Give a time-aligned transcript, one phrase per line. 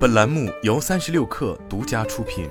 [0.00, 2.48] 本栏目由三十六氪独家出品。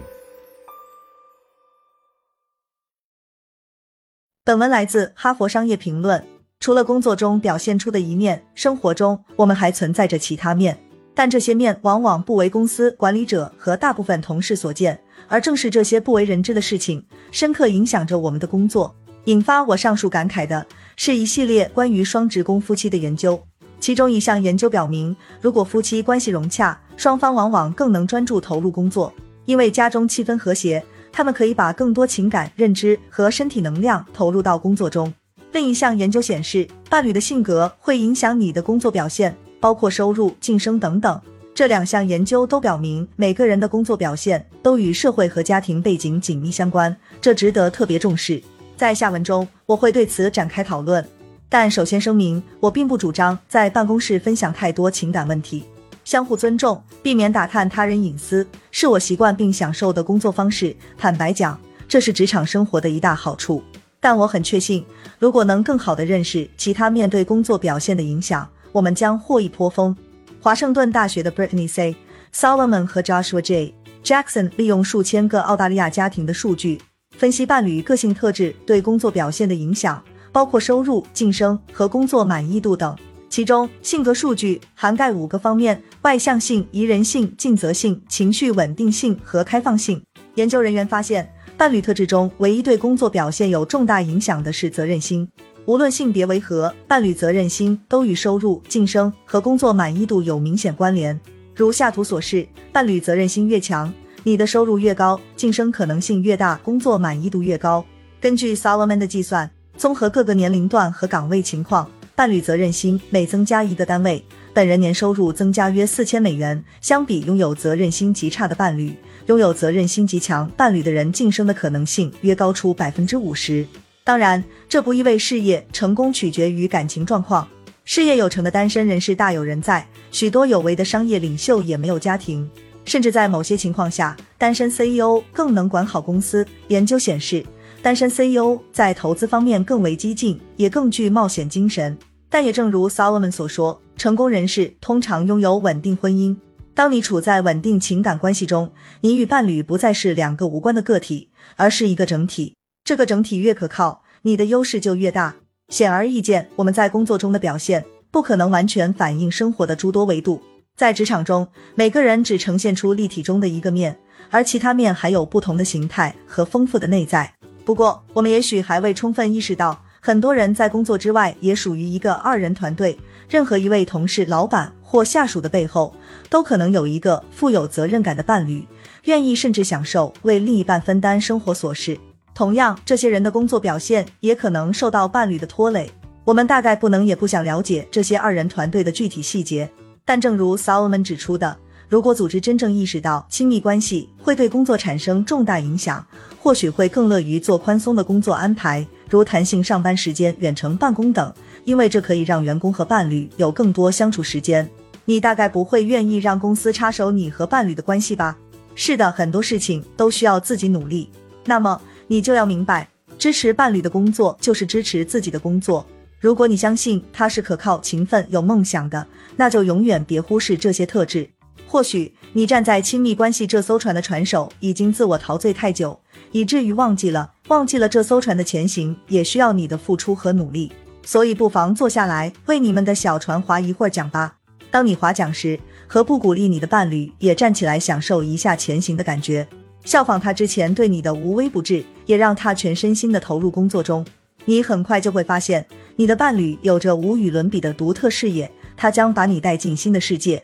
[4.44, 6.22] 本文来自《哈佛商业评论》。
[6.60, 10.80] 除了工作中表现出的一面，生活中我们还存在着其他面，
[11.16, 15.02] 但这些面往往不为公司管理者和大部分同事所见。
[15.28, 18.96] 而正是这些不为人知的事情，深刻影响着我们的工作。
[19.26, 23.44] 引发我上述感慨的是一系列关于双职工夫妻的研究。
[23.80, 29.14] 其中一项研究表明，如果夫妻关系融洽，双方往往更能专注投入工作，
[29.46, 35.12] 因为家中气氛和谐，他们可以把更多情感、认知和身体能量投入到工作中。
[35.52, 41.20] 另一项研究显示，伴侣的性格会影响你的工作表现，包括收入、晋升等等。
[41.56, 48.42] 这两项研究都表明，每个人的工作表现都与社会和家庭背景紧密相关，这值得特别重视。
[48.78, 51.06] 在下文中，我会对此展开讨论。
[51.52, 55.64] 但首先声明，我并不主张在办公室分享太多情感问题。
[56.06, 60.76] 相互尊重，避免打探他人隐私，是我习惯并享受的工作方式。
[60.96, 63.64] 坦白讲，这是职场生活的一大好处。
[64.00, 64.86] 但我很确信，
[65.18, 69.96] 如果能更好地认识其他面对工作表现的影响，我们将获益颇丰。
[70.40, 71.96] 华盛顿大学的 Brittany C.
[72.34, 73.74] Solomon 和 Joshua J.
[74.04, 76.80] Jackson 利用数千个澳大利亚家庭的数据，
[77.18, 80.02] 分析伴侣个性特质对工作表现的影响。
[80.32, 82.96] 包括收入、晋升和工作满意度等。
[83.30, 90.02] 其中，性格数据涵盖五个方面：外向性、宜人性、尽责性、情绪稳定性和开放性。
[90.34, 95.30] 研究人员发现，伴侣特质中唯一对工作表现有重大影响的是责任心。
[95.66, 101.20] 无论性别为何，伴侣责任心都与收入、晋升和工作满意度有明显关联。
[101.56, 107.86] 如下图所示，伴侣责任心越强，你的收入越高，晋升可能性越大，工作满意度越高。
[108.20, 109.52] 根据 Solomon 的计算。
[109.80, 114.22] 综合各个年龄段和岗位情况，伴侣责任心每增加一个单位，
[114.54, 116.62] 本人年收入增加约四千美元。
[116.82, 118.94] 相比拥有责任心极差的伴侣，
[119.28, 123.66] 拥有责任心极强伴侣的人晋升的可能性约高出百分之五十。
[124.04, 127.48] 当然，这不意味事业成功取决于感情状况。
[127.86, 132.46] 事业有成的单身人士大有人在，许多有为的商业领袖也没有家庭，
[132.84, 136.46] 甚至在某些情况下，单身 CEO 更能管好公司。
[136.68, 137.46] 研究显示。
[137.82, 141.98] 单身 CEO 在投资方面更为激进，也更具冒险精神。
[142.30, 146.36] 但也正如 Solomon 所说，成功人士通常拥有稳定婚姻。
[146.74, 152.56] 当你处在稳定情感关系中，你与伴侣不再是两个无关的个体，而是一个整体。
[152.84, 155.36] 这个整体越可靠，你的优势就越大。
[155.70, 160.42] 显而易见，我们在工作中的表现不可能完全反映生活的诸多维度。
[160.76, 163.98] 在职场中，每个人只呈现出立体中的一个面，
[164.30, 167.34] 而其他面还有不同的形态和丰富的内在。
[167.66, 172.98] 不过，我们也许还未充分意识到，很多人在工作之外也属于一个二人团队。
[173.30, 175.94] 任何一位同事、老板或下属的背后，
[176.30, 178.66] 都可能有一个富有责任感的伴侣，
[179.04, 182.00] 愿意甚至享受为另一半分担生活琐事。
[182.34, 185.92] 同样，这些人的工作表现也可能受到伴侣的拖累。
[186.24, 189.70] 我们大概不能也不想了解这些二人团队的具体细节，
[190.04, 191.56] 但正如 Solomon 指出的。
[191.90, 196.06] 如果组织真正意识到亲密关系会对工作产生重大影响，
[196.40, 201.34] 或许会更乐于做宽松的工作安排，如弹性上班时间、远程办公等，
[201.66, 204.70] 因为这可以让员工和伴侣有更多相处时间。
[205.06, 208.38] 你大概不会愿意让公司插手你和伴侣的关系吧？
[208.76, 211.10] 是的，很多事情都需要自己努力。
[211.46, 215.84] 那么你就要明白，支持伴侣的工作就是支持自己的工作。
[216.20, 221.28] 如果你相信他是可靠、勤奋、有梦想的，那就永远别忽视这些特质。
[221.72, 226.00] 或许你站在亲密关系这艘船的船首，已经自我陶醉太久，
[226.32, 230.72] 以至于忘记了忘记了这艘船的前行也需要你的付出和努力。
[231.04, 234.38] 所以不妨坐下来，为你们的小船划一会儿桨吧。
[234.72, 239.48] 当你划桨时，何不鼓励你的伴侣也站起来，享受一下前行的感觉，
[239.86, 244.04] 效仿他之前对你的无微不至，也让他全身心的投入工作中。
[244.46, 250.42] 你很快就会发现，你的伴侣有着无与伦比的独特视野，他将把你带进新的世界。